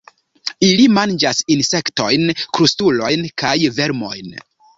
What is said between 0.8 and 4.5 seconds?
manĝas insektojn, krustulojn kaj vermojn.